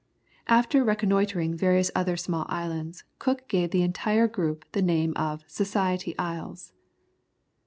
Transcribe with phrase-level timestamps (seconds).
[0.47, 6.17] After reconnoitring various other small islands, Cook gave the entire group the name of Society
[6.17, 6.73] Isles.